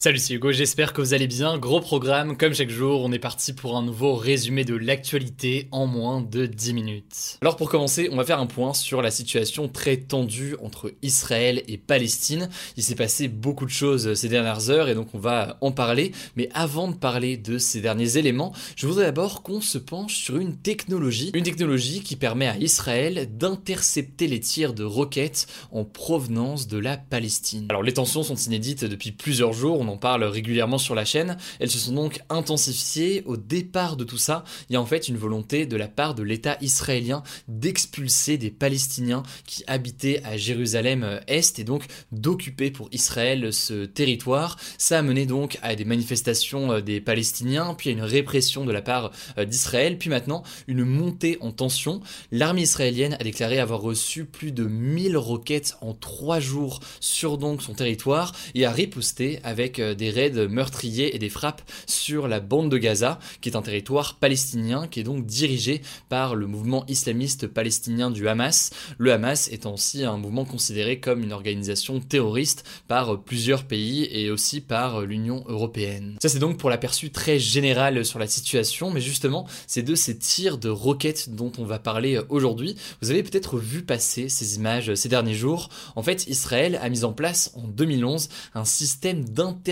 Salut, 0.00 0.18
c'est 0.18 0.34
Hugo, 0.34 0.52
j'espère 0.52 0.92
que 0.92 1.00
vous 1.00 1.12
allez 1.12 1.26
bien. 1.26 1.58
Gros 1.58 1.80
programme, 1.80 2.36
comme 2.36 2.54
chaque 2.54 2.70
jour, 2.70 3.02
on 3.02 3.10
est 3.10 3.18
parti 3.18 3.52
pour 3.52 3.76
un 3.76 3.82
nouveau 3.82 4.14
résumé 4.14 4.64
de 4.64 4.76
l'actualité 4.76 5.66
en 5.72 5.88
moins 5.88 6.20
de 6.20 6.46
10 6.46 6.72
minutes. 6.72 7.38
Alors 7.40 7.56
pour 7.56 7.68
commencer, 7.68 8.08
on 8.12 8.16
va 8.16 8.24
faire 8.24 8.38
un 8.38 8.46
point 8.46 8.74
sur 8.74 9.02
la 9.02 9.10
situation 9.10 9.66
très 9.66 9.96
tendue 9.96 10.54
entre 10.62 10.94
Israël 11.02 11.64
et 11.66 11.78
Palestine. 11.78 12.48
Il 12.76 12.84
s'est 12.84 12.94
passé 12.94 13.26
beaucoup 13.26 13.64
de 13.64 13.72
choses 13.72 14.14
ces 14.14 14.28
dernières 14.28 14.70
heures 14.70 14.88
et 14.88 14.94
donc 14.94 15.08
on 15.14 15.18
va 15.18 15.58
en 15.62 15.72
parler. 15.72 16.12
Mais 16.36 16.48
avant 16.54 16.86
de 16.86 16.94
parler 16.94 17.36
de 17.36 17.58
ces 17.58 17.80
derniers 17.80 18.18
éléments, 18.18 18.52
je 18.76 18.86
voudrais 18.86 19.06
d'abord 19.06 19.42
qu'on 19.42 19.60
se 19.60 19.78
penche 19.78 20.14
sur 20.14 20.36
une 20.36 20.54
technologie. 20.54 21.32
Une 21.34 21.42
technologie 21.42 22.04
qui 22.04 22.14
permet 22.14 22.46
à 22.46 22.56
Israël 22.58 23.28
d'intercepter 23.36 24.28
les 24.28 24.38
tirs 24.38 24.74
de 24.74 24.84
roquettes 24.84 25.48
en 25.72 25.82
provenance 25.84 26.68
de 26.68 26.78
la 26.78 26.96
Palestine. 26.96 27.66
Alors 27.68 27.82
les 27.82 27.94
tensions 27.94 28.22
sont 28.22 28.36
inédites 28.36 28.84
depuis 28.84 29.10
plusieurs 29.10 29.52
jours 29.52 29.87
en 29.88 29.96
parle 29.96 30.24
régulièrement 30.24 30.78
sur 30.78 30.94
la 30.94 31.04
chaîne, 31.04 31.36
elles 31.60 31.70
se 31.70 31.78
sont 31.78 31.92
donc 31.92 32.20
intensifiées. 32.28 33.22
Au 33.26 33.36
départ 33.36 33.96
de 33.96 34.04
tout 34.04 34.18
ça, 34.18 34.44
il 34.68 34.74
y 34.74 34.76
a 34.76 34.80
en 34.80 34.86
fait 34.86 35.08
une 35.08 35.16
volonté 35.16 35.66
de 35.66 35.76
la 35.76 35.88
part 35.88 36.14
de 36.14 36.22
l'État 36.22 36.56
israélien 36.60 37.22
d'expulser 37.48 38.38
des 38.38 38.50
Palestiniens 38.50 39.22
qui 39.46 39.64
habitaient 39.66 40.22
à 40.24 40.36
Jérusalem-Est 40.36 41.58
et 41.58 41.64
donc 41.64 41.86
d'occuper 42.12 42.70
pour 42.70 42.88
Israël 42.92 43.52
ce 43.52 43.84
territoire. 43.86 44.56
Ça 44.76 44.98
a 44.98 45.02
mené 45.02 45.26
donc 45.26 45.58
à 45.62 45.74
des 45.74 45.84
manifestations 45.84 46.72
euh, 46.72 46.80
des 46.80 47.00
Palestiniens, 47.00 47.74
puis 47.74 47.90
à 47.90 47.92
une 47.92 48.02
répression 48.02 48.64
de 48.64 48.72
la 48.72 48.82
part 48.82 49.10
euh, 49.38 49.44
d'Israël, 49.44 49.98
puis 49.98 50.10
maintenant 50.10 50.42
une 50.66 50.84
montée 50.84 51.38
en 51.40 51.52
tension. 51.52 52.00
L'armée 52.30 52.62
israélienne 52.62 53.16
a 53.18 53.24
déclaré 53.24 53.58
avoir 53.58 53.80
reçu 53.80 54.24
plus 54.24 54.52
de 54.52 54.64
1000 54.64 55.16
roquettes 55.16 55.76
en 55.80 55.94
3 55.94 56.40
jours 56.40 56.80
sur 57.00 57.38
son 57.60 57.74
territoire 57.74 58.32
et 58.54 58.64
a 58.64 58.72
riposté 58.72 59.40
avec 59.44 59.77
euh, 59.78 59.94
des 59.94 60.10
raids 60.10 60.48
meurtriers 60.48 61.14
et 61.14 61.18
des 61.18 61.28
frappes 61.28 61.62
sur 61.86 62.28
la 62.28 62.40
bande 62.40 62.70
de 62.70 62.78
Gaza, 62.78 63.18
qui 63.40 63.48
est 63.48 63.56
un 63.56 63.62
territoire 63.62 64.16
palestinien 64.16 64.86
qui 64.88 65.00
est 65.00 65.04
donc 65.04 65.26
dirigé 65.26 65.82
par 66.08 66.34
le 66.34 66.46
mouvement 66.46 66.84
islamiste 66.88 67.46
palestinien 67.46 68.10
du 68.10 68.28
Hamas. 68.28 68.70
Le 68.98 69.12
Hamas 69.12 69.48
étant 69.52 69.74
aussi 69.74 70.04
un 70.04 70.16
mouvement 70.16 70.44
considéré 70.44 71.00
comme 71.00 71.22
une 71.22 71.32
organisation 71.32 72.00
terroriste 72.00 72.64
par 72.86 73.20
plusieurs 73.22 73.64
pays 73.64 74.08
et 74.10 74.30
aussi 74.30 74.60
par 74.60 75.02
l'Union 75.02 75.44
européenne. 75.48 76.16
Ça 76.22 76.28
c'est 76.28 76.38
donc 76.38 76.58
pour 76.58 76.70
l'aperçu 76.70 77.10
très 77.10 77.38
général 77.38 78.04
sur 78.04 78.18
la 78.18 78.26
situation, 78.26 78.90
mais 78.90 79.00
justement 79.00 79.46
c'est 79.66 79.82
de 79.82 79.94
ces 79.94 80.18
tirs 80.18 80.58
de 80.58 80.68
roquettes 80.68 81.30
dont 81.34 81.52
on 81.58 81.64
va 81.64 81.78
parler 81.78 82.20
aujourd'hui. 82.28 82.76
Vous 83.02 83.10
avez 83.10 83.22
peut-être 83.22 83.58
vu 83.58 83.82
passer 83.82 84.28
ces 84.28 84.56
images 84.56 84.94
ces 84.94 85.08
derniers 85.08 85.34
jours. 85.34 85.68
En 85.96 86.02
fait, 86.02 86.26
Israël 86.26 86.78
a 86.82 86.88
mis 86.88 87.04
en 87.04 87.12
place 87.12 87.52
en 87.54 87.66
2011 87.68 88.28
un 88.54 88.64
système 88.64 89.24
d'interception 89.24 89.67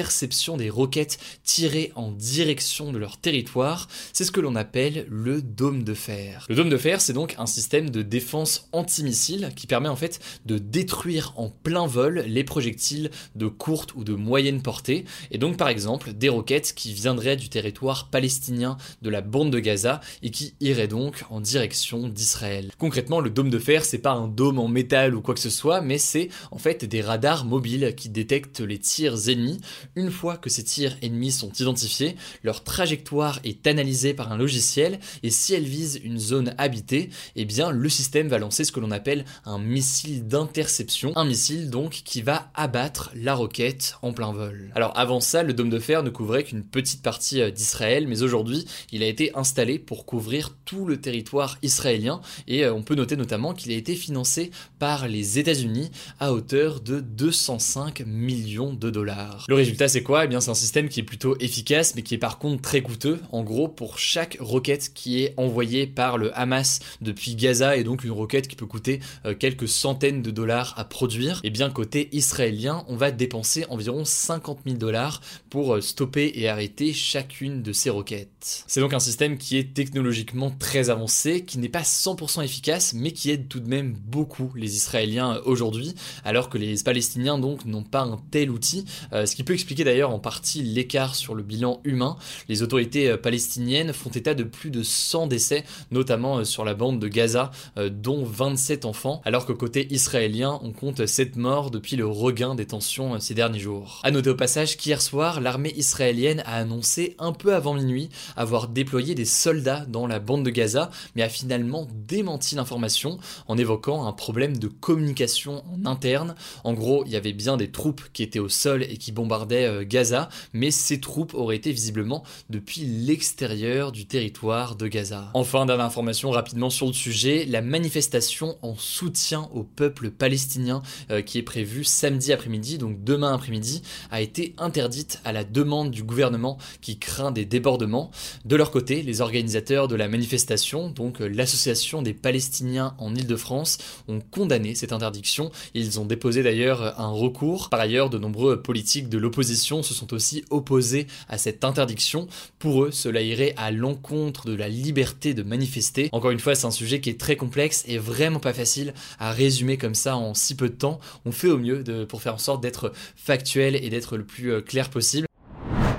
des 0.58 0.70
roquettes 0.70 1.18
tirées 1.42 1.90
en 1.94 2.10
direction 2.10 2.92
de 2.92 2.98
leur 2.98 3.16
territoire, 3.18 3.88
c'est 4.12 4.24
ce 4.24 4.30
que 4.30 4.40
l'on 4.40 4.54
appelle 4.54 5.06
le 5.08 5.40
dôme 5.40 5.84
de 5.84 5.94
fer. 5.94 6.44
Le 6.48 6.54
dôme 6.54 6.68
de 6.68 6.76
fer, 6.76 7.00
c'est 7.00 7.14
donc 7.14 7.34
un 7.38 7.46
système 7.46 7.88
de 7.88 8.02
défense 8.02 8.68
antimissile 8.72 9.50
qui 9.56 9.66
permet 9.66 9.88
en 9.88 9.96
fait 9.96 10.20
de 10.44 10.58
détruire 10.58 11.32
en 11.36 11.48
plein 11.48 11.86
vol 11.86 12.24
les 12.26 12.44
projectiles 12.44 13.10
de 13.36 13.46
courte 13.46 13.94
ou 13.94 14.04
de 14.04 14.12
moyenne 14.12 14.60
portée, 14.60 15.06
et 15.30 15.38
donc 15.38 15.56
par 15.56 15.68
exemple 15.68 16.12
des 16.12 16.28
roquettes 16.28 16.74
qui 16.74 16.92
viendraient 16.92 17.36
du 17.36 17.48
territoire 17.48 18.10
palestinien 18.10 18.76
de 19.00 19.08
la 19.08 19.22
bande 19.22 19.50
de 19.50 19.60
Gaza 19.60 20.00
et 20.22 20.30
qui 20.30 20.54
iraient 20.60 20.88
donc 20.88 21.24
en 21.30 21.40
direction 21.40 22.08
d'Israël. 22.08 22.70
Concrètement, 22.78 23.20
le 23.20 23.30
dôme 23.30 23.50
de 23.50 23.58
fer, 23.58 23.84
c'est 23.84 23.98
pas 23.98 24.12
un 24.12 24.28
dôme 24.28 24.58
en 24.58 24.68
métal 24.68 25.14
ou 25.14 25.22
quoi 25.22 25.34
que 25.34 25.40
ce 25.40 25.50
soit, 25.50 25.80
mais 25.80 25.98
c'est 25.98 26.28
en 26.50 26.58
fait 26.58 26.84
des 26.84 27.00
radars 27.00 27.46
mobiles 27.46 27.94
qui 27.96 28.10
détectent 28.10 28.60
les 28.60 28.78
tirs 28.78 29.28
ennemis 29.28 29.60
une 29.94 30.10
fois 30.10 30.36
que 30.36 30.50
ces 30.50 30.64
tirs 30.64 30.96
ennemis 31.02 31.32
sont 31.32 31.52
identifiés, 31.52 32.16
leur 32.42 32.64
trajectoire 32.64 33.40
est 33.44 33.66
analysée 33.66 34.14
par 34.14 34.32
un 34.32 34.36
logiciel 34.36 34.98
et 35.22 35.30
si 35.30 35.54
elle 35.54 35.64
vise 35.64 36.00
une 36.02 36.18
zone 36.18 36.54
habitée, 36.58 37.10
eh 37.36 37.44
bien 37.44 37.70
le 37.70 37.88
système 37.88 38.28
va 38.28 38.38
lancer 38.38 38.64
ce 38.64 38.72
que 38.72 38.80
l'on 38.80 38.90
appelle 38.90 39.24
un 39.44 39.58
missile 39.58 40.26
d'interception, 40.26 41.12
un 41.16 41.24
missile 41.24 41.70
donc 41.70 42.02
qui 42.04 42.22
va 42.22 42.50
abattre 42.54 43.10
la 43.14 43.34
roquette 43.34 43.96
en 44.02 44.12
plein 44.12 44.32
vol. 44.32 44.70
Alors 44.74 44.92
avant 44.98 45.20
ça, 45.20 45.42
le 45.42 45.52
dôme 45.52 45.70
de 45.70 45.78
fer 45.78 46.02
ne 46.02 46.10
couvrait 46.10 46.44
qu'une 46.44 46.64
petite 46.64 47.02
partie 47.02 47.40
euh, 47.40 47.50
d'Israël, 47.50 48.06
mais 48.08 48.22
aujourd'hui, 48.22 48.66
il 48.92 49.02
a 49.02 49.06
été 49.06 49.36
installé 49.36 49.78
pour 49.78 50.06
couvrir 50.06 50.50
tout 50.64 50.86
le 50.86 51.00
territoire 51.00 51.58
israélien 51.62 52.20
et 52.46 52.64
euh, 52.64 52.74
on 52.74 52.82
peut 52.82 52.94
noter 52.94 53.16
notamment 53.16 53.54
qu'il 53.54 53.72
a 53.72 53.74
été 53.74 53.94
financé 53.94 54.50
par 54.78 55.08
les 55.08 55.38
États-Unis 55.38 55.90
à 56.20 56.32
hauteur 56.32 56.80
de 56.80 57.00
205 57.00 58.00
millions 58.06 58.72
de 58.72 58.90
dollars. 58.90 59.44
C'est 59.86 60.02
quoi? 60.02 60.24
Eh 60.24 60.28
bien, 60.28 60.40
c'est 60.40 60.50
un 60.50 60.54
système 60.54 60.88
qui 60.88 61.00
est 61.00 61.04
plutôt 61.04 61.36
efficace, 61.38 61.94
mais 61.94 62.02
qui 62.02 62.14
est 62.14 62.18
par 62.18 62.38
contre 62.38 62.62
très 62.62 62.80
coûteux. 62.80 63.20
En 63.30 63.42
gros, 63.42 63.68
pour 63.68 63.98
chaque 63.98 64.36
roquette 64.40 64.92
qui 64.94 65.22
est 65.22 65.34
envoyée 65.36 65.86
par 65.86 66.18
le 66.18 66.36
Hamas 66.36 66.80
depuis 67.02 67.34
Gaza, 67.34 67.76
et 67.76 67.84
donc 67.84 68.02
une 68.02 68.10
roquette 68.10 68.48
qui 68.48 68.56
peut 68.56 68.66
coûter 68.66 69.00
euh, 69.24 69.34
quelques 69.34 69.68
centaines 69.68 70.22
de 70.22 70.30
dollars 70.30 70.74
à 70.76 70.84
produire, 70.84 71.40
eh 71.44 71.50
bien 71.50 71.70
côté 71.70 72.08
israélien, 72.12 72.84
on 72.88 72.96
va 72.96 73.10
dépenser 73.10 73.66
environ 73.68 74.04
50 74.04 74.60
000 74.64 74.78
dollars 74.78 75.20
pour 75.50 75.74
euh, 75.74 75.80
stopper 75.80 76.32
et 76.34 76.48
arrêter 76.48 76.92
chacune 76.92 77.62
de 77.62 77.72
ces 77.72 77.90
roquettes. 77.90 78.64
C'est 78.66 78.80
donc 78.80 78.94
un 78.94 79.00
système 79.00 79.36
qui 79.36 79.58
est 79.58 79.74
technologiquement 79.74 80.50
très 80.50 80.90
avancé, 80.90 81.44
qui 81.44 81.58
n'est 81.58 81.68
pas 81.68 81.82
100% 81.82 82.42
efficace, 82.42 82.94
mais 82.94 83.12
qui 83.12 83.30
aide 83.30 83.48
tout 83.48 83.60
de 83.60 83.68
même 83.68 83.92
beaucoup 83.92 84.50
les 84.56 84.76
Israéliens 84.76 85.36
euh, 85.36 85.42
aujourd'hui, 85.44 85.94
alors 86.24 86.48
que 86.48 86.56
les 86.56 86.82
Palestiniens 86.82 87.38
donc 87.38 87.64
n'ont 87.64 87.82
pas 87.82 88.02
un 88.02 88.18
tel 88.30 88.50
outil, 88.50 88.84
ce 89.12 89.34
qui 89.34 89.42
peut 89.42 89.54
expliquer 89.54 89.65
d'ailleurs 89.74 90.10
en 90.10 90.18
partie 90.18 90.62
l'écart 90.62 91.14
sur 91.14 91.34
le 91.34 91.42
bilan 91.42 91.80
humain. 91.84 92.16
Les 92.48 92.62
autorités 92.62 93.10
euh, 93.10 93.16
palestiniennes 93.16 93.92
font 93.92 94.10
état 94.10 94.34
de 94.34 94.44
plus 94.44 94.70
de 94.70 94.82
100 94.82 95.26
décès, 95.26 95.64
notamment 95.90 96.38
euh, 96.38 96.44
sur 96.44 96.64
la 96.64 96.74
bande 96.74 97.00
de 97.00 97.08
Gaza, 97.08 97.50
euh, 97.76 97.90
dont 97.90 98.24
27 98.24 98.84
enfants, 98.84 99.20
alors 99.24 99.46
que 99.46 99.52
côté 99.52 99.86
israélien, 99.92 100.58
on 100.62 100.72
compte 100.72 101.06
7 101.06 101.36
morts 101.36 101.70
depuis 101.70 101.96
le 101.96 102.06
regain 102.06 102.54
des 102.54 102.66
tensions 102.66 103.18
ces 103.20 103.34
derniers 103.34 103.58
jours. 103.58 104.00
A 104.04 104.10
noter 104.10 104.30
au 104.30 104.34
passage 104.34 104.76
qu'hier 104.76 105.02
soir, 105.02 105.40
l'armée 105.40 105.72
israélienne 105.76 106.42
a 106.46 106.56
annoncé 106.56 107.16
un 107.18 107.32
peu 107.32 107.54
avant 107.54 107.74
minuit 107.74 108.08
avoir 108.36 108.68
déployé 108.68 109.14
des 109.14 109.24
soldats 109.24 109.84
dans 109.88 110.06
la 110.06 110.18
bande 110.18 110.44
de 110.44 110.50
Gaza, 110.50 110.90
mais 111.14 111.22
a 111.22 111.28
finalement 111.28 111.88
démenti 112.06 112.54
l'information 112.54 113.18
en 113.48 113.58
évoquant 113.58 114.06
un 114.06 114.12
problème 114.12 114.56
de 114.56 114.68
communication 114.68 115.64
en 115.72 115.86
interne. 115.86 116.34
En 116.64 116.74
gros, 116.74 117.04
il 117.06 117.12
y 117.12 117.16
avait 117.16 117.32
bien 117.32 117.56
des 117.56 117.70
troupes 117.70 118.02
qui 118.12 118.22
étaient 118.22 118.38
au 118.38 118.48
sol 118.48 118.82
et 118.82 118.96
qui 118.96 119.12
bombardaient 119.12 119.55
euh, 119.64 119.84
Gaza, 119.86 120.28
mais 120.52 120.70
ces 120.70 121.00
troupes 121.00 121.34
auraient 121.34 121.56
été 121.56 121.72
visiblement 121.72 122.22
depuis 122.50 122.82
l'extérieur 122.82 123.92
du 123.92 124.06
territoire 124.06 124.76
de 124.76 124.86
Gaza. 124.86 125.30
Enfin, 125.34 125.64
dernière 125.66 125.86
information 125.86 126.30
rapidement 126.30 126.70
sur 126.70 126.86
le 126.86 126.92
sujet, 126.92 127.46
la 127.46 127.62
manifestation 127.62 128.58
en 128.62 128.74
soutien 128.76 129.48
au 129.54 129.62
peuple 129.62 130.10
palestinien 130.10 130.82
euh, 131.10 131.22
qui 131.22 131.38
est 131.38 131.42
prévue 131.42 131.84
samedi 131.84 132.32
après-midi, 132.32 132.78
donc 132.78 133.02
demain 133.02 133.32
après-midi, 133.32 133.82
a 134.10 134.20
été 134.20 134.54
interdite 134.58 135.20
à 135.24 135.32
la 135.32 135.44
demande 135.44 135.90
du 135.90 136.02
gouvernement 136.02 136.58
qui 136.80 136.98
craint 136.98 137.30
des 137.30 137.44
débordements. 137.44 138.10
De 138.44 138.56
leur 138.56 138.70
côté, 138.70 139.02
les 139.02 139.20
organisateurs 139.20 139.88
de 139.88 139.96
la 139.96 140.08
manifestation, 140.08 140.90
donc 140.90 141.20
euh, 141.20 141.28
l'association 141.28 142.02
des 142.02 142.14
Palestiniens 142.14 142.94
en 142.98 143.14
Ile-de-France, 143.14 143.78
ont 144.08 144.20
condamné 144.20 144.74
cette 144.74 144.92
interdiction. 144.92 145.50
Ils 145.74 146.00
ont 146.00 146.04
déposé 146.04 146.42
d'ailleurs 146.42 147.00
un 147.00 147.10
recours. 147.10 147.68
Par 147.70 147.80
ailleurs, 147.80 148.10
de 148.10 148.18
nombreux 148.18 148.60
politiques 148.60 149.08
de 149.08 149.18
l'opposition 149.18 149.35
se 149.42 149.94
sont 149.94 150.12
aussi 150.14 150.44
opposés 150.50 151.06
à 151.28 151.38
cette 151.38 151.64
interdiction. 151.64 152.28
Pour 152.58 152.84
eux, 152.84 152.90
cela 152.90 153.22
irait 153.22 153.54
à 153.56 153.70
l'encontre 153.70 154.46
de 154.46 154.54
la 154.54 154.68
liberté 154.68 155.34
de 155.34 155.42
manifester. 155.42 156.08
Encore 156.12 156.30
une 156.30 156.40
fois, 156.40 156.54
c'est 156.54 156.66
un 156.66 156.70
sujet 156.70 157.00
qui 157.00 157.10
est 157.10 157.20
très 157.20 157.36
complexe 157.36 157.84
et 157.86 157.98
vraiment 157.98 158.40
pas 158.40 158.54
facile 158.54 158.94
à 159.18 159.32
résumer 159.32 159.76
comme 159.78 159.94
ça 159.94 160.16
en 160.16 160.34
si 160.34 160.54
peu 160.54 160.68
de 160.68 160.74
temps. 160.74 161.00
On 161.24 161.32
fait 161.32 161.48
au 161.48 161.58
mieux 161.58 161.84
pour 162.08 162.22
faire 162.22 162.34
en 162.34 162.38
sorte 162.38 162.62
d'être 162.62 162.92
factuel 163.16 163.76
et 163.76 163.90
d'être 163.90 164.16
le 164.16 164.24
plus 164.24 164.52
euh, 164.52 164.60
clair 164.60 164.90
possible. 164.90 165.26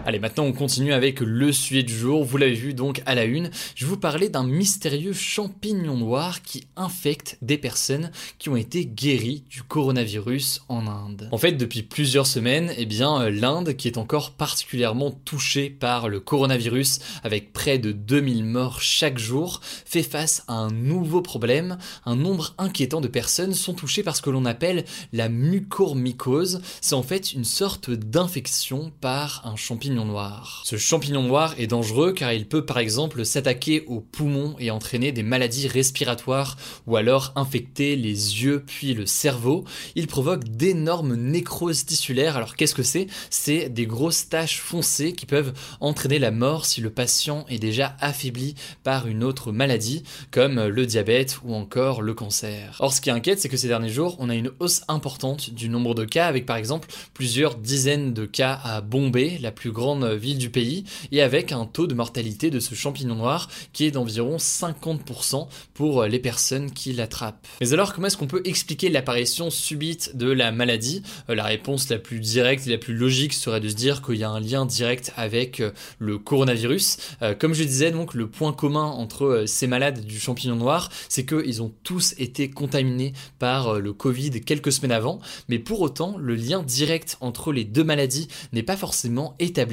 Allez, 0.07 0.19
maintenant 0.19 0.45
on 0.45 0.53
continue 0.53 0.93
avec 0.93 1.19
le 1.19 1.51
sujet 1.51 1.83
du 1.83 1.93
jour. 1.93 2.23
Vous 2.23 2.37
l'avez 2.37 2.53
vu 2.53 2.73
donc 2.73 3.01
à 3.05 3.13
la 3.13 3.25
une. 3.25 3.51
Je 3.75 3.85
vous 3.85 3.97
parler 3.97 4.29
d'un 4.29 4.45
mystérieux 4.45 5.11
champignon 5.11 5.97
noir 5.97 6.43
qui 6.43 6.65
infecte 6.77 7.37
des 7.41 7.57
personnes 7.57 8.11
qui 8.39 8.47
ont 8.47 8.55
été 8.55 8.85
guéries 8.85 9.43
du 9.49 9.63
coronavirus 9.63 10.61
en 10.69 10.87
Inde. 10.87 11.27
En 11.33 11.37
fait, 11.37 11.51
depuis 11.51 11.83
plusieurs 11.83 12.25
semaines, 12.25 12.71
eh 12.77 12.85
bien, 12.85 13.23
euh, 13.23 13.29
l'Inde, 13.29 13.75
qui 13.75 13.89
est 13.89 13.97
encore 13.97 14.31
particulièrement 14.31 15.11
touchée 15.11 15.69
par 15.69 16.07
le 16.07 16.21
coronavirus, 16.21 16.99
avec 17.25 17.51
près 17.51 17.77
de 17.77 17.91
2000 17.91 18.45
morts 18.45 18.79
chaque 18.79 19.17
jour, 19.17 19.59
fait 19.61 20.03
face 20.03 20.45
à 20.47 20.53
un 20.53 20.71
nouveau 20.71 21.21
problème. 21.21 21.77
Un 22.05 22.15
nombre 22.15 22.55
inquiétant 22.57 23.01
de 23.01 23.09
personnes 23.09 23.53
sont 23.53 23.73
touchées 23.73 24.03
par 24.03 24.15
ce 24.15 24.21
que 24.21 24.29
l'on 24.29 24.45
appelle 24.45 24.85
la 25.11 25.27
mucormycose. 25.27 26.61
C'est 26.79 26.95
en 26.95 27.03
fait 27.03 27.33
une 27.33 27.43
sorte 27.43 27.91
d'infection 27.91 28.93
par 29.01 29.45
un 29.45 29.57
champignon 29.57 29.96
noir. 30.05 30.61
Ce 30.65 30.77
champignon 30.77 31.23
noir 31.23 31.55
est 31.57 31.67
dangereux 31.67 32.13
car 32.13 32.33
il 32.33 32.47
peut 32.47 32.65
par 32.65 32.77
exemple 32.77 33.25
s'attaquer 33.25 33.83
aux 33.87 33.99
poumons 33.99 34.55
et 34.59 34.71
entraîner 34.71 35.11
des 35.11 35.23
maladies 35.23 35.67
respiratoires 35.67 36.57
ou 36.85 36.95
alors 36.95 37.33
infecter 37.35 37.95
les 37.95 38.43
yeux 38.43 38.63
puis 38.65 38.93
le 38.93 39.05
cerveau. 39.05 39.63
Il 39.95 40.07
provoque 40.07 40.43
d'énormes 40.45 41.15
nécroses 41.15 41.85
tissulaires. 41.85 42.37
Alors 42.37 42.55
qu'est-ce 42.55 42.75
que 42.75 42.83
c'est? 42.83 43.07
C'est 43.29 43.69
des 43.69 43.85
grosses 43.85 44.29
taches 44.29 44.59
foncées 44.59 45.13
qui 45.13 45.25
peuvent 45.25 45.53
entraîner 45.79 46.19
la 46.19 46.31
mort 46.31 46.65
si 46.65 46.81
le 46.81 46.89
patient 46.89 47.45
est 47.49 47.59
déjà 47.59 47.95
affaibli 47.99 48.55
par 48.83 49.07
une 49.07 49.23
autre 49.23 49.51
maladie 49.51 50.03
comme 50.31 50.65
le 50.65 50.85
diabète 50.85 51.39
ou 51.43 51.53
encore 51.55 52.01
le 52.01 52.13
cancer. 52.13 52.77
Or 52.79 52.93
ce 52.93 53.01
qui 53.01 53.09
inquiète 53.09 53.39
c'est 53.39 53.49
que 53.49 53.57
ces 53.57 53.67
derniers 53.67 53.89
jours 53.89 54.15
on 54.19 54.29
a 54.29 54.35
une 54.35 54.51
hausse 54.59 54.83
importante 54.87 55.49
du 55.51 55.69
nombre 55.69 55.95
de 55.95 56.05
cas 56.05 56.27
avec 56.27 56.45
par 56.45 56.57
exemple 56.57 56.89
plusieurs 57.13 57.55
dizaines 57.55 58.13
de 58.13 58.25
cas 58.25 58.59
à 58.63 58.81
Bombay, 58.81 59.37
la 59.41 59.51
plus 59.51 59.71
grande 59.71 59.86
ville 59.95 60.37
du 60.37 60.49
pays, 60.49 60.83
et 61.11 61.21
avec 61.21 61.51
un 61.51 61.65
taux 61.65 61.87
de 61.87 61.93
mortalité 61.93 62.49
de 62.49 62.59
ce 62.59 62.75
champignon 62.75 63.15
noir 63.15 63.49
qui 63.73 63.85
est 63.85 63.91
d'environ 63.91 64.37
50% 64.37 65.47
pour 65.73 66.03
les 66.03 66.19
personnes 66.19 66.71
qui 66.71 66.93
l'attrapent. 66.93 67.45
Mais 67.61 67.73
alors 67.73 67.93
comment 67.93 68.07
est-ce 68.07 68.17
qu'on 68.17 68.27
peut 68.27 68.41
expliquer 68.45 68.89
l'apparition 68.89 69.49
subite 69.49 70.15
de 70.15 70.29
la 70.31 70.51
maladie? 70.51 71.03
Euh, 71.29 71.35
La 71.35 71.43
réponse 71.43 71.89
la 71.89 71.99
plus 71.99 72.19
directe 72.19 72.67
et 72.67 72.71
la 72.71 72.77
plus 72.77 72.95
logique 72.95 73.33
serait 73.33 73.59
de 73.59 73.69
se 73.69 73.75
dire 73.75 74.01
qu'il 74.01 74.15
y 74.15 74.23
a 74.23 74.29
un 74.29 74.39
lien 74.39 74.65
direct 74.65 75.13
avec 75.15 75.59
euh, 75.59 75.71
le 75.99 76.17
coronavirus. 76.17 76.97
Euh, 77.21 77.35
comme 77.35 77.53
je 77.53 77.63
disais 77.63 77.91
donc, 77.91 78.13
le 78.13 78.27
point 78.27 78.53
commun 78.53 78.85
entre 78.85 79.43
ces 79.47 79.67
malades 79.67 80.05
du 80.05 80.19
champignon 80.19 80.55
noir, 80.55 80.89
c'est 81.09 81.25
qu'ils 81.25 81.61
ont 81.61 81.73
tous 81.83 82.15
été 82.17 82.49
contaminés 82.49 83.13
par 83.39 83.79
le 83.79 83.93
Covid 83.93 84.41
quelques 84.41 84.71
semaines 84.71 84.91
avant, 84.91 85.19
mais 85.49 85.59
pour 85.59 85.81
autant, 85.81 86.17
le 86.17 86.35
lien 86.35 86.63
direct 86.63 87.17
entre 87.21 87.51
les 87.51 87.63
deux 87.63 87.83
maladies 87.83 88.27
n'est 88.53 88.63
pas 88.63 88.77
forcément 88.77 89.35
établi 89.39 89.66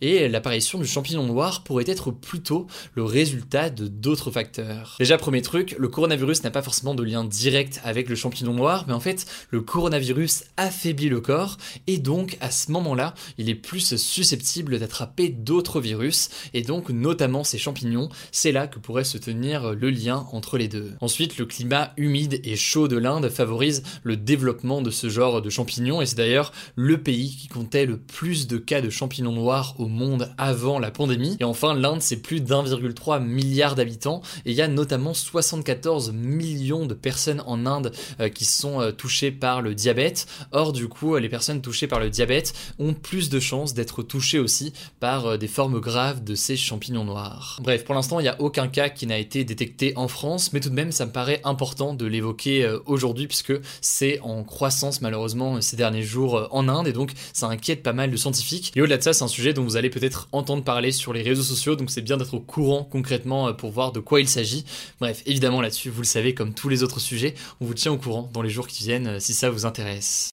et 0.00 0.28
l'apparition 0.28 0.78
du 0.78 0.86
champignon 0.86 1.24
noir 1.24 1.62
pourrait 1.64 1.84
être 1.86 2.10
plutôt 2.10 2.66
le 2.94 3.04
résultat 3.04 3.70
de 3.70 3.86
d'autres 3.86 4.30
facteurs. 4.30 4.96
Déjà 4.98 5.18
premier 5.18 5.42
truc, 5.42 5.74
le 5.78 5.88
coronavirus 5.88 6.44
n'a 6.44 6.50
pas 6.50 6.62
forcément 6.62 6.94
de 6.94 7.02
lien 7.02 7.24
direct 7.24 7.80
avec 7.84 8.08
le 8.08 8.14
champignon 8.14 8.54
noir, 8.54 8.84
mais 8.86 8.92
en 8.92 9.00
fait 9.00 9.26
le 9.50 9.60
coronavirus 9.60 10.44
affaiblit 10.56 11.08
le 11.08 11.20
corps 11.20 11.56
et 11.86 11.98
donc 11.98 12.36
à 12.40 12.50
ce 12.50 12.70
moment-là, 12.72 13.14
il 13.38 13.48
est 13.48 13.54
plus 13.54 13.96
susceptible 13.96 14.78
d'attraper 14.78 15.28
d'autres 15.28 15.80
virus 15.80 16.30
et 16.54 16.62
donc 16.62 16.90
notamment 16.90 17.44
ces 17.44 17.58
champignons, 17.58 18.08
c'est 18.32 18.52
là 18.52 18.66
que 18.66 18.78
pourrait 18.78 19.04
se 19.04 19.18
tenir 19.18 19.74
le 19.74 19.90
lien 19.90 20.26
entre 20.32 20.58
les 20.58 20.68
deux. 20.68 20.92
Ensuite, 21.00 21.38
le 21.38 21.46
climat 21.46 21.92
humide 21.96 22.40
et 22.44 22.56
chaud 22.56 22.88
de 22.88 22.96
l'Inde 22.96 23.28
favorise 23.28 23.82
le 24.02 24.16
développement 24.16 24.82
de 24.82 24.90
ce 24.90 25.08
genre 25.08 25.42
de 25.42 25.50
champignons 25.50 26.00
et 26.00 26.06
c'est 26.06 26.16
d'ailleurs 26.16 26.52
le 26.76 27.02
pays 27.02 27.36
qui 27.36 27.48
comptait 27.48 27.86
le 27.86 27.98
plus 27.98 28.46
de 28.46 28.58
cas 28.58 28.80
de 28.80 28.90
champignons 28.90 29.32
noirs 29.32 29.39
au 29.78 29.86
monde 29.86 30.32
avant 30.38 30.78
la 30.78 30.90
pandémie. 30.90 31.36
Et 31.40 31.44
enfin, 31.44 31.74
l'Inde, 31.74 32.02
c'est 32.02 32.16
plus 32.16 32.40
d'1,3 32.40 33.22
milliard 33.22 33.74
d'habitants 33.74 34.22
et 34.44 34.50
il 34.50 34.56
y 34.56 34.62
a 34.62 34.68
notamment 34.68 35.14
74 35.14 36.12
millions 36.12 36.86
de 36.86 36.94
personnes 36.94 37.42
en 37.46 37.66
Inde 37.66 37.92
euh, 38.20 38.28
qui 38.28 38.44
sont 38.44 38.80
euh, 38.80 38.92
touchées 38.92 39.30
par 39.30 39.62
le 39.62 39.74
diabète. 39.74 40.26
Or, 40.52 40.72
du 40.72 40.88
coup, 40.88 41.16
les 41.16 41.28
personnes 41.28 41.62
touchées 41.62 41.86
par 41.86 42.00
le 42.00 42.10
diabète 42.10 42.52
ont 42.78 42.94
plus 42.94 43.30
de 43.30 43.40
chances 43.40 43.74
d'être 43.74 44.02
touchées 44.02 44.38
aussi 44.38 44.72
par 45.00 45.26
euh, 45.26 45.36
des 45.36 45.48
formes 45.48 45.80
graves 45.80 46.22
de 46.22 46.34
ces 46.34 46.56
champignons 46.56 47.04
noirs. 47.04 47.58
Bref, 47.62 47.84
pour 47.84 47.94
l'instant, 47.94 48.20
il 48.20 48.24
n'y 48.24 48.28
a 48.28 48.40
aucun 48.40 48.68
cas 48.68 48.88
qui 48.88 49.06
n'a 49.06 49.18
été 49.18 49.44
détecté 49.44 49.92
en 49.96 50.08
France, 50.08 50.52
mais 50.52 50.60
tout 50.60 50.70
de 50.70 50.74
même, 50.74 50.92
ça 50.92 51.06
me 51.06 51.12
paraît 51.12 51.40
important 51.44 51.94
de 51.94 52.06
l'évoquer 52.06 52.68
aujourd'hui 52.86 53.26
puisque 53.26 53.54
c'est 53.80 54.20
en 54.20 54.44
croissance 54.44 55.00
malheureusement 55.00 55.60
ces 55.60 55.76
derniers 55.76 56.02
jours 56.02 56.48
en 56.50 56.68
Inde 56.68 56.88
et 56.88 56.92
donc 56.92 57.12
ça 57.32 57.46
inquiète 57.46 57.82
pas 57.82 57.92
mal 57.92 58.10
de 58.10 58.16
scientifiques. 58.16 58.72
Et 58.76 58.82
au-delà 58.82 58.98
de 58.98 59.02
ça, 59.02 59.12
c'est 59.12 59.24
un 59.24 59.28
sujet 59.30 59.54
dont 59.54 59.64
vous 59.64 59.76
allez 59.76 59.88
peut-être 59.88 60.28
entendre 60.32 60.62
parler 60.62 60.92
sur 60.92 61.14
les 61.14 61.22
réseaux 61.22 61.42
sociaux, 61.42 61.76
donc 61.76 61.90
c'est 61.90 62.02
bien 62.02 62.18
d'être 62.18 62.34
au 62.34 62.40
courant 62.40 62.84
concrètement 62.84 63.48
euh, 63.48 63.52
pour 63.52 63.70
voir 63.70 63.92
de 63.92 64.00
quoi 64.00 64.20
il 64.20 64.28
s'agit. 64.28 64.66
Bref, 65.00 65.22
évidemment 65.24 65.62
là-dessus, 65.62 65.88
vous 65.88 66.02
le 66.02 66.06
savez, 66.06 66.34
comme 66.34 66.52
tous 66.52 66.68
les 66.68 66.82
autres 66.82 67.00
sujets, 67.00 67.34
on 67.62 67.64
vous 67.64 67.74
tient 67.74 67.92
au 67.92 67.98
courant 67.98 68.28
dans 68.32 68.42
les 68.42 68.50
jours 68.50 68.66
qui 68.66 68.84
viennent 68.84 69.06
euh, 69.06 69.20
si 69.20 69.32
ça 69.32 69.48
vous 69.48 69.64
intéresse. 69.64 70.30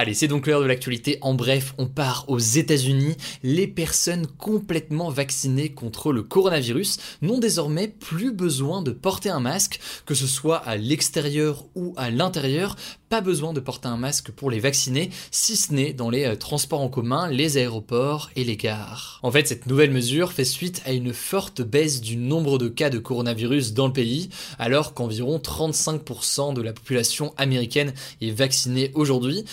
Allez, 0.00 0.14
c'est 0.14 0.28
donc 0.28 0.46
l'heure 0.46 0.60
de 0.60 0.66
l'actualité. 0.66 1.18
En 1.22 1.34
bref, 1.34 1.74
on 1.76 1.86
part 1.86 2.24
aux 2.28 2.38
États-Unis. 2.38 3.16
Les 3.42 3.66
personnes 3.66 4.28
complètement 4.28 5.10
vaccinées 5.10 5.70
contre 5.70 6.12
le 6.12 6.22
coronavirus 6.22 6.98
n'ont 7.20 7.40
désormais 7.40 7.88
plus 7.88 8.30
besoin 8.30 8.80
de 8.80 8.92
porter 8.92 9.28
un 9.28 9.40
masque, 9.40 9.80
que 10.06 10.14
ce 10.14 10.28
soit 10.28 10.58
à 10.58 10.76
l'extérieur 10.76 11.64
ou 11.74 11.94
à 11.96 12.10
l'intérieur, 12.10 12.76
pas 13.08 13.20
besoin 13.20 13.52
de 13.52 13.60
porter 13.60 13.88
un 13.88 13.96
masque 13.96 14.30
pour 14.30 14.50
les 14.50 14.60
vacciner, 14.60 15.10
si 15.30 15.56
ce 15.56 15.72
n'est 15.72 15.92
dans 15.92 16.10
les 16.10 16.24
euh, 16.24 16.36
transports 16.36 16.82
en 16.82 16.88
commun, 16.88 17.28
les 17.28 17.56
aéroports 17.56 18.30
et 18.36 18.44
les 18.44 18.56
gares. 18.56 19.18
En 19.22 19.30
fait, 19.30 19.48
cette 19.48 19.66
nouvelle 19.66 19.90
mesure 19.90 20.32
fait 20.32 20.44
suite 20.44 20.82
à 20.84 20.92
une 20.92 21.12
forte 21.12 21.62
baisse 21.62 22.00
du 22.00 22.16
nombre 22.16 22.58
de 22.58 22.68
cas 22.68 22.90
de 22.90 22.98
coronavirus 22.98 23.72
dans 23.72 23.86
le 23.86 23.92
pays, 23.92 24.28
alors 24.58 24.94
qu'environ 24.94 25.38
35% 25.38 26.54
de 26.54 26.62
la 26.62 26.72
population 26.72 27.32
américaine 27.36 27.94
est 28.20 28.30
vaccinée 28.30 28.92
aujourd'hui, 28.94 29.44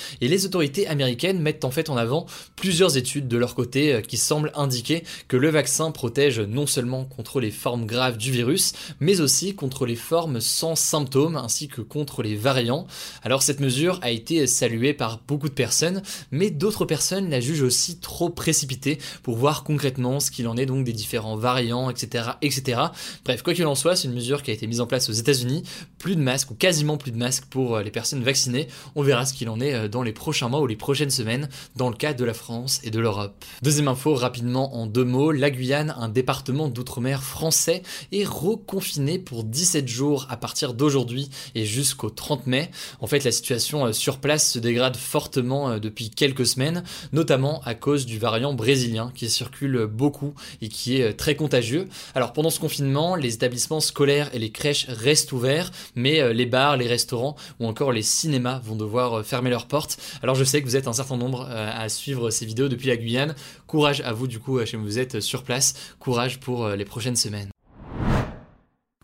autorités 0.44 0.88
américaines 0.88 1.40
mettent 1.40 1.64
en 1.64 1.72
fait 1.72 1.90
en 1.90 1.96
avant 1.96 2.26
plusieurs 2.58 2.98
études 2.98 3.30
de 3.30 3.38
leur 3.38 3.56
côté 3.56 3.94
euh, 3.94 4.02
qui 4.02 4.18
semblent 4.18 4.52
indiquer 4.56 5.04
que 5.30 5.38
le 5.38 5.50
vaccin 5.50 5.92
protège 5.92 6.42
non 6.42 6.68
seulement 6.68 7.06
contre 7.06 7.40
les 7.40 7.52
formes 7.52 7.86
graves 7.86 8.18
du 8.18 8.32
virus, 8.32 8.74
mais 9.00 9.22
aussi 9.22 9.56
contre 9.56 9.86
les 9.86 9.96
formes 9.96 10.42
sans 10.42 10.76
symptômes 10.76 11.38
ainsi 11.38 11.68
que 11.68 11.82
contre 11.82 12.24
les 12.24 12.36
variants. 12.36 12.88
Alors 13.24 13.44
cette 13.44 13.60
mesure 13.60 14.00
a 14.02 14.12
été 14.12 14.48
saluée 14.48 14.94
par 14.94 15.22
beaucoup 15.28 15.50
de 15.50 15.54
personnes, 15.54 16.02
mais 16.32 16.50
d'autres 16.50 16.86
personnes 16.86 17.30
la 17.30 17.40
jugent 17.40 17.62
aussi 17.62 18.00
trop 18.00 18.30
précipitée 18.30 18.98
pour 19.24 19.38
voir 19.38 19.64
concrètement 19.64 20.20
ce 20.20 20.32
qu'il 20.32 20.48
en 20.48 20.58
est 20.58 20.66
donc 20.66 20.84
des 20.84 20.94
différents 20.94 21.38
variants, 21.38 21.90
etc., 21.90 22.32
etc. 22.42 22.82
Bref, 23.24 23.42
quoi 23.42 23.54
qu'il 23.54 23.66
en 23.66 23.76
soit, 23.76 23.96
c'est 23.96 24.08
une 24.08 24.14
mesure 24.14 24.44
qui 24.44 24.52
a 24.52 24.54
été 24.54 24.68
mise 24.68 24.82
en 24.82 24.88
place 24.88 25.10
aux 25.10 25.14
États-Unis. 25.14 25.64
Plus 25.98 26.16
de 26.16 26.22
masques 26.22 26.52
ou 26.52 26.56
quasiment 26.56 26.98
plus 26.98 27.12
de 27.12 27.18
masques 27.18 27.46
pour 27.50 27.76
euh, 27.76 27.84
les 27.84 27.92
personnes 27.92 28.24
vaccinées. 28.24 28.68
On 28.96 29.04
verra 29.04 29.26
ce 29.26 29.34
qu'il 29.34 29.50
en 29.50 29.60
est 29.60 29.74
euh, 29.74 29.88
dans 29.88 30.04
les 30.04 30.14
prochains 30.14 30.25
mois 30.50 30.62
ou 30.62 30.68
les 30.68 30.76
prochaines 30.76 31.10
semaines 31.10 31.50
dans 31.76 31.90
le 31.90 31.96
cas 31.96 32.14
de 32.14 32.26
la 32.26 32.34
France 32.34 32.82
et 32.84 32.90
de 32.90 33.00
l'Europe. 33.00 33.46
Deuxième 33.62 33.88
info 33.88 34.16
rapidement 34.16 34.76
en 34.76 34.88
deux 34.88 35.04
mots, 35.04 35.32
la 35.32 35.52
Guyane, 35.52 35.96
un 35.98 36.10
département 36.10 36.68
d'outre-mer 36.68 37.22
français, 37.22 37.84
est 38.12 38.26
reconfiné 38.26 39.20
pour 39.20 39.44
17 39.44 39.88
jours 39.88 40.26
à 40.30 40.38
partir 40.38 40.74
d'aujourd'hui 40.74 41.30
et 41.54 41.66
jusqu'au 41.66 42.10
30 42.10 42.48
mai. 42.48 42.72
En 43.00 43.08
fait, 43.08 43.24
la 43.24 43.32
situation 43.32 43.86
euh, 43.86 43.92
sur 43.92 44.18
place 44.18 44.52
se 44.52 44.60
dégrade 44.60 44.98
fortement 44.98 45.70
euh, 45.70 45.80
depuis 45.80 46.10
quelques 46.10 46.46
semaines, 46.46 46.84
notamment 47.14 47.62
à 47.64 47.76
cause 47.76 48.06
du 48.06 48.18
variant 48.18 48.54
brésilien 48.54 49.12
qui 49.14 49.30
circule 49.30 49.86
beaucoup 49.86 50.34
et 50.62 50.70
qui 50.70 50.98
est 50.98 51.12
euh, 51.12 51.14
très 51.14 51.36
contagieux. 51.36 51.88
Alors 52.16 52.34
pendant 52.34 52.50
ce 52.50 52.60
confinement, 52.60 53.16
les 53.16 53.36
établissements 53.36 53.80
scolaires 53.80 54.30
et 54.34 54.40
les 54.40 54.52
crèches 54.52 54.88
restent 54.90 55.32
ouverts, 55.32 55.72
mais 55.96 56.34
les 56.34 56.46
bars, 56.46 56.78
les 56.78 56.88
restaurants 56.88 57.36
ou 57.60 57.68
encore 57.68 57.92
les 57.92 58.02
cinémas 58.02 58.60
vont 58.64 58.76
devoir 58.76 59.24
fermer 59.24 59.50
leurs 59.50 59.68
portes. 59.68 59.98
Alors 60.24 60.36
je 60.36 60.44
sais 60.44 60.62
que 60.62 60.68
vous 60.68 60.76
êtes 60.76 60.88
un 60.88 60.94
certain 60.94 61.18
nombre 61.18 61.48
à 61.50 61.90
suivre 61.90 62.30
ces 62.30 62.46
vidéos 62.46 62.68
depuis 62.68 62.88
la 62.88 62.98
Guyane. 62.98 63.36
Courage 63.68 64.02
à 64.02 64.14
vous 64.14 64.28
du 64.28 64.40
coup 64.40 64.64
chez 64.66 64.78
vous 64.78 65.00
êtes 65.00 65.20
sur 65.20 65.44
place. 65.44 65.96
Courage 66.00 66.40
pour 66.40 66.70
les 66.70 66.86
prochaines 66.86 67.16
semaines. 67.16 67.50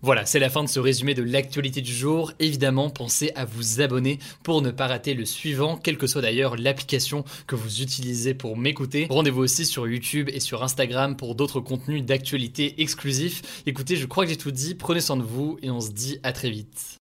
Voilà, 0.03 0.25
c'est 0.25 0.39
la 0.39 0.49
fin 0.49 0.63
de 0.63 0.67
ce 0.67 0.79
résumé 0.79 1.13
de 1.13 1.21
l'actualité 1.21 1.79
du 1.81 1.93
jour. 1.93 2.33
Évidemment, 2.39 2.89
pensez 2.89 3.31
à 3.35 3.45
vous 3.45 3.81
abonner 3.81 4.17
pour 4.41 4.63
ne 4.63 4.71
pas 4.71 4.87
rater 4.87 5.13
le 5.13 5.25
suivant, 5.25 5.77
quelle 5.77 5.99
que 5.99 6.07
soit 6.07 6.23
d'ailleurs 6.23 6.57
l'application 6.57 7.23
que 7.45 7.53
vous 7.53 7.83
utilisez 7.83 8.33
pour 8.33 8.57
m'écouter. 8.57 9.05
Rendez-vous 9.11 9.43
aussi 9.43 9.63
sur 9.63 9.87
YouTube 9.87 10.27
et 10.33 10.39
sur 10.39 10.63
Instagram 10.63 11.15
pour 11.15 11.35
d'autres 11.35 11.59
contenus 11.59 12.03
d'actualité 12.03 12.81
exclusifs. 12.81 13.63
Écoutez, 13.67 13.95
je 13.95 14.07
crois 14.07 14.23
que 14.23 14.31
j'ai 14.31 14.37
tout 14.37 14.49
dit, 14.49 14.73
prenez 14.73 15.01
soin 15.01 15.17
de 15.17 15.21
vous 15.21 15.59
et 15.61 15.69
on 15.69 15.81
se 15.81 15.91
dit 15.91 16.17
à 16.23 16.33
très 16.33 16.49
vite. 16.49 17.00